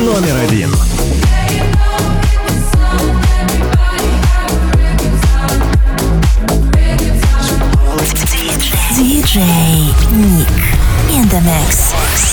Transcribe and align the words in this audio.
Номер 0.00 0.34
один. 0.42 0.70
DJ 8.96 9.40
Nick 10.12 10.48
in 11.10 11.28
the 11.28 11.40
mix. 11.42 12.29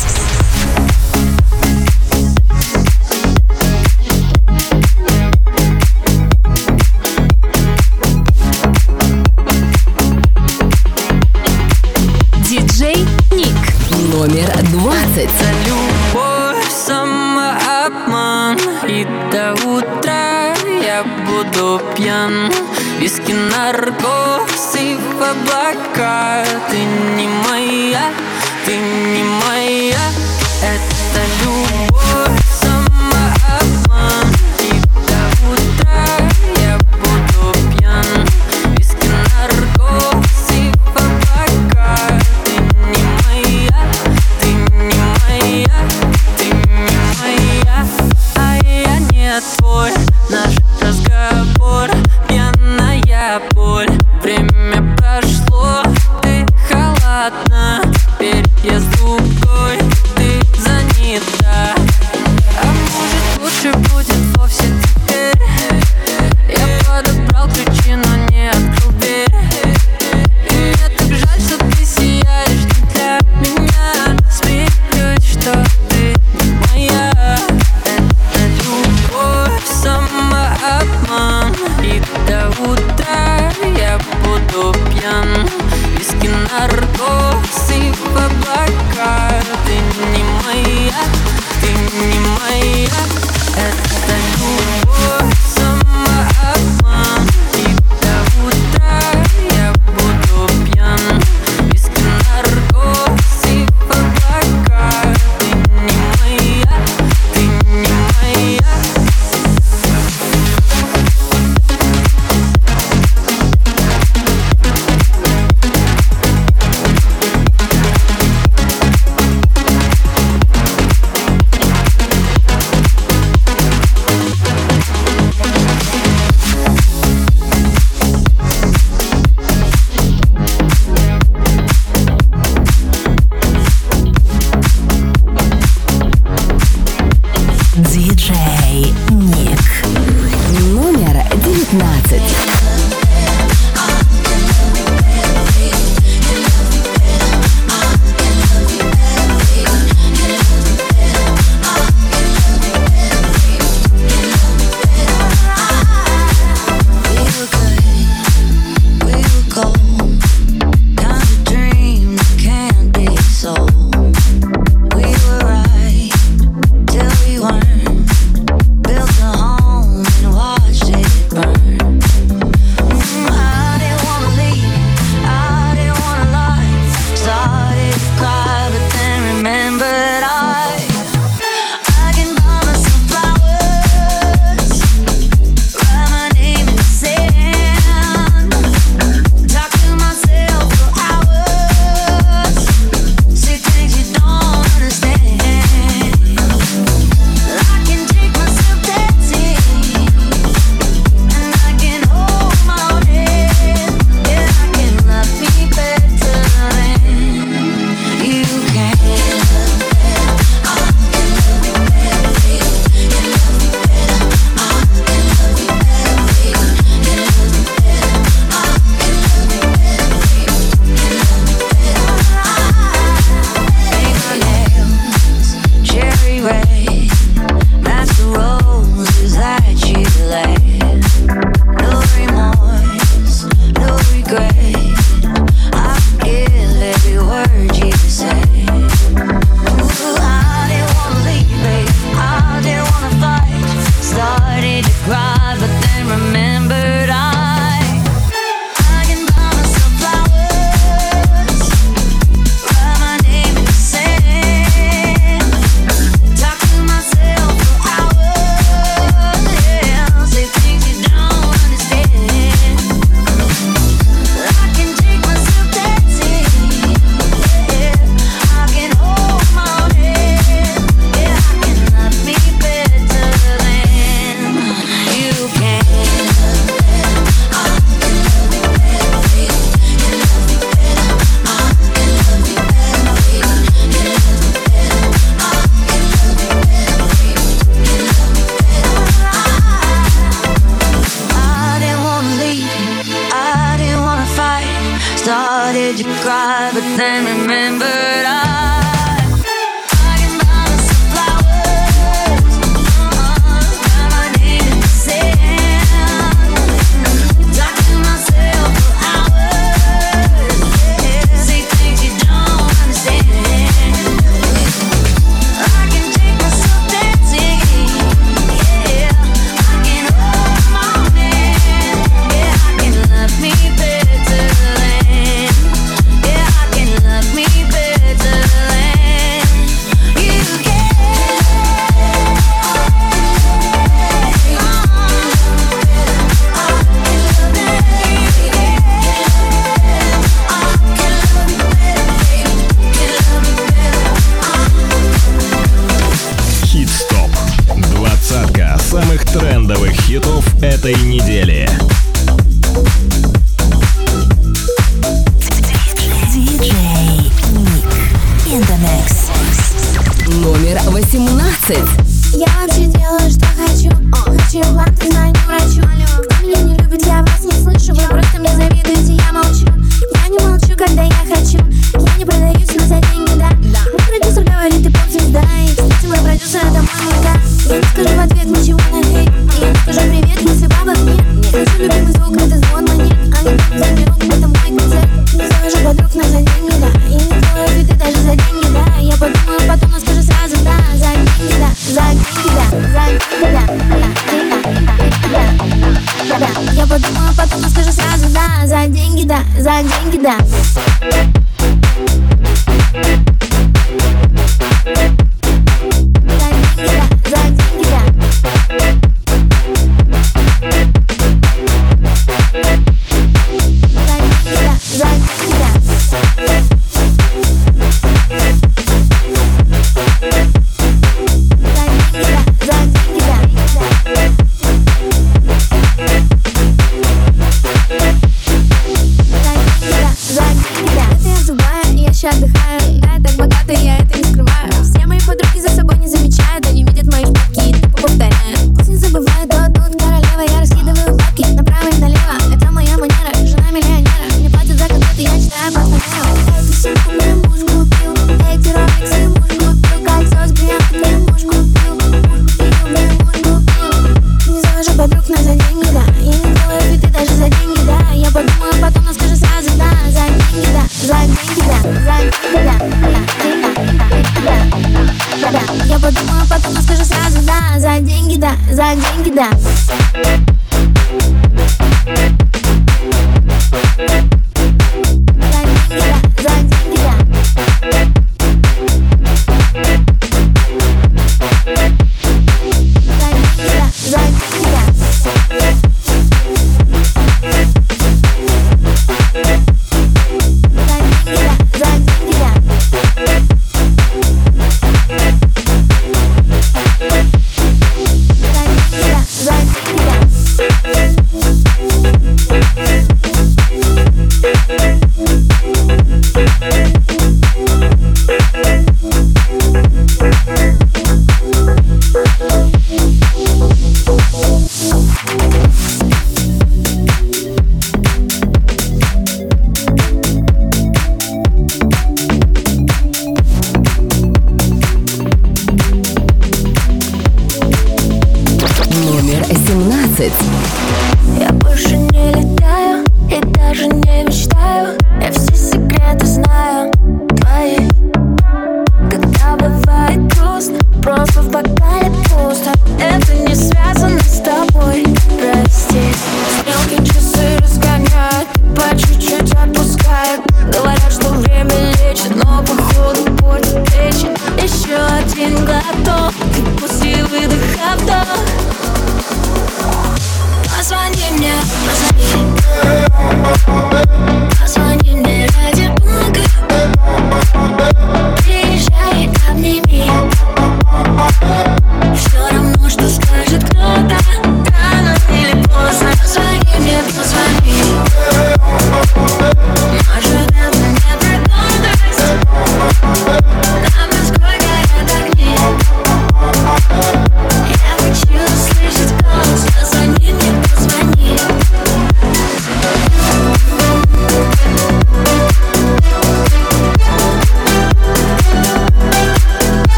Прошло, 57.17 57.81
ты 58.19 59.36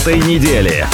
этой 0.00 0.18
недели. 0.18 0.89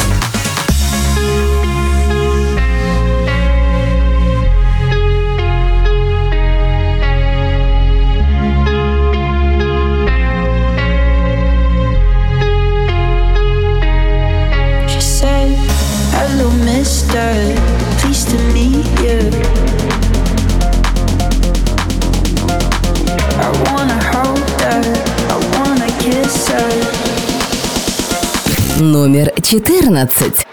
14. 29.87 30.46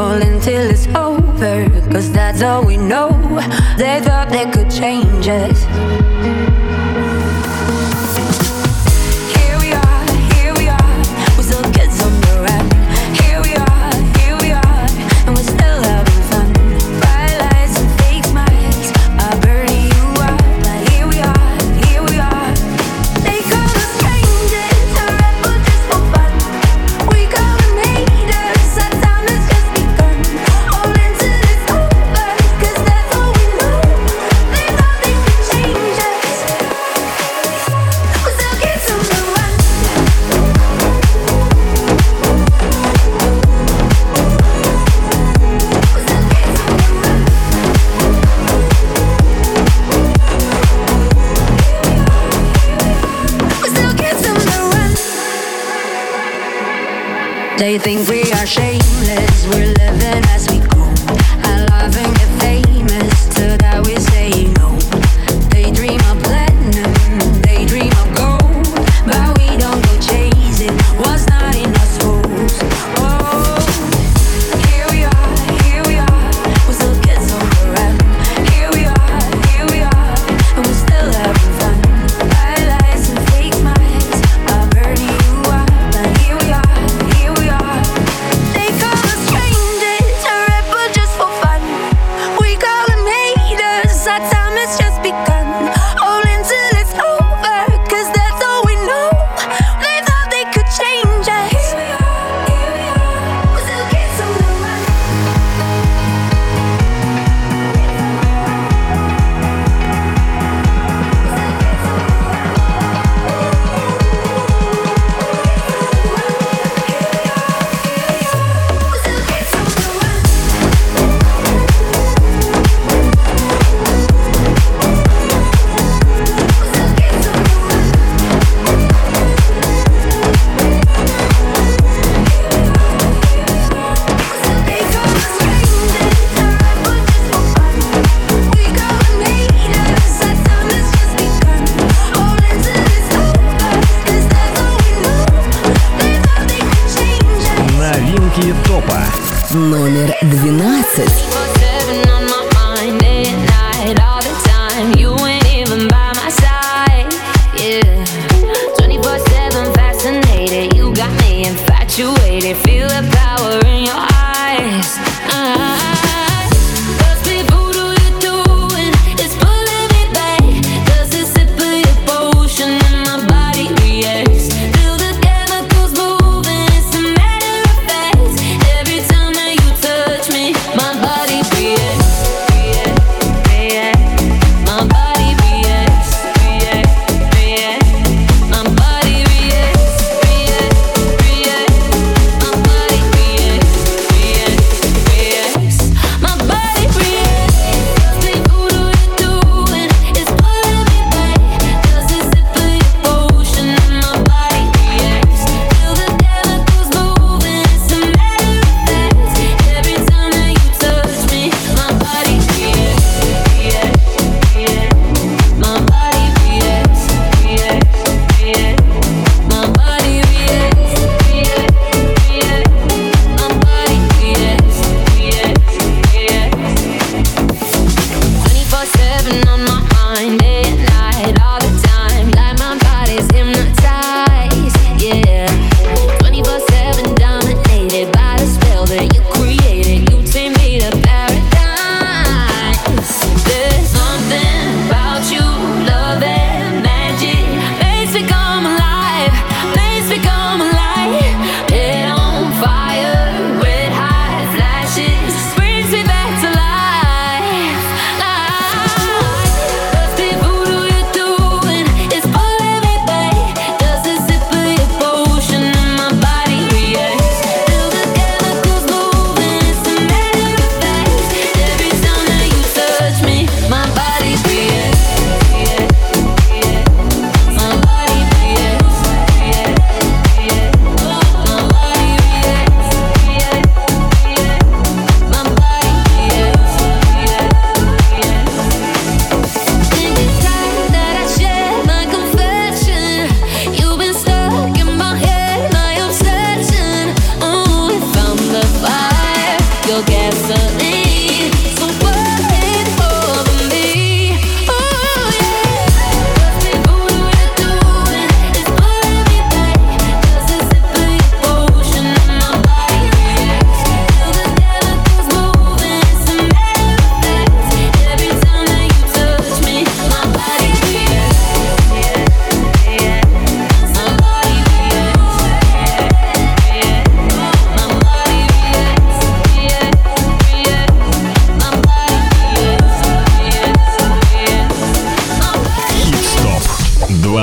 all 0.00 0.22
until 0.22 0.70
it's 0.70 0.86
over. 0.88 1.68
Cause 1.92 2.10
that's 2.10 2.42
all 2.42 2.64
we 2.64 2.76
know. 2.76 3.10
They 3.76 4.00
thought 4.00 4.28
they 4.30 4.50
could 4.50 4.70
change 4.70 5.28
us. 5.28 6.39
they 57.70 57.78
think 57.78 58.08
we 58.08 58.19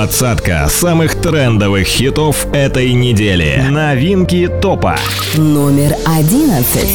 Двадцатка 0.08 0.66
самых 0.70 1.20
трендовых 1.20 1.86
хитов 1.86 2.46
этой 2.54 2.94
недели. 2.94 3.62
Новинки 3.68 4.48
топа. 4.48 4.96
Номер 5.36 5.94
одиннадцать. 6.06 6.88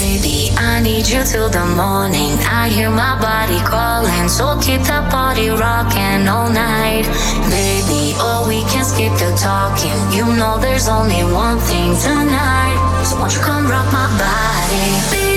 I 0.57 0.81
need 0.81 1.05
you 1.07 1.23
till 1.23 1.47
the 1.47 1.63
morning. 1.75 2.35
I 2.51 2.69
hear 2.69 2.89
my 2.89 3.15
body 3.21 3.59
calling, 3.69 4.27
so 4.27 4.57
keep 4.59 4.81
the 4.81 5.03
body 5.11 5.49
rocking 5.51 6.27
all 6.27 6.49
night, 6.49 7.05
baby. 7.51 8.15
Oh, 8.19 8.47
we 8.47 8.63
can 8.63 8.83
skip 8.83 9.13
the 9.19 9.31
talking. 9.37 9.93
You 10.11 10.25
know 10.35 10.57
there's 10.57 10.89
only 10.89 11.23
one 11.23 11.59
thing 11.59 11.95
tonight, 12.01 13.03
so 13.05 13.15
won't 13.19 13.31
you 13.31 13.41
come 13.41 13.67
rock 13.67 13.85
my 13.93 14.07
body, 14.17 15.11
baby? 15.11 15.32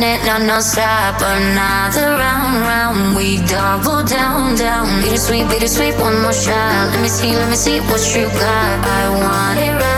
turn 0.00 0.46
no 0.46 0.60
stop. 0.60 1.20
Another 1.20 2.16
round, 2.18 2.60
round. 2.62 3.16
We 3.16 3.38
double 3.46 4.02
down, 4.04 4.56
down. 4.56 5.02
Bittersweet, 5.02 5.48
bittersweet, 5.48 5.94
one 5.98 6.22
more 6.22 6.32
shot. 6.32 6.90
Let 6.92 7.02
me 7.02 7.08
see, 7.08 7.34
let 7.34 7.48
me 7.48 7.56
see 7.56 7.80
what 7.80 8.02
you 8.14 8.26
got. 8.26 8.86
I 8.86 9.08
want 9.10 9.58
it 9.58 9.72
right. 9.72 9.97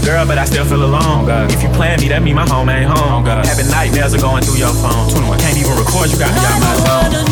girl, 0.00 0.26
but 0.26 0.38
I 0.38 0.44
still 0.44 0.64
feel 0.64 0.84
alone. 0.84 1.26
God. 1.26 1.52
If 1.52 1.62
you 1.62 1.68
plan 1.70 2.00
me, 2.00 2.08
that 2.08 2.22
mean 2.22 2.36
my 2.36 2.48
home 2.48 2.68
ain't 2.68 2.90
home. 2.90 3.24
Happy 3.24 3.48
Having 3.48 3.68
nightmares 3.70 4.14
are 4.14 4.20
going 4.20 4.42
through 4.42 4.58
your 4.58 4.74
phone. 4.74 5.10
21. 5.10 5.38
Can't 5.38 5.56
even 5.56 5.76
record, 5.76 6.10
you 6.10 6.18
got 6.18 6.32
me 6.32 6.40
on 6.40 6.60
my 6.60 6.74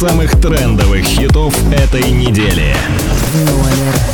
Самых 0.09 0.32
трендовых 0.32 1.02
хитов 1.02 1.55
этой 1.72 2.11
недели. 2.11 2.76
Номер 3.32 4.13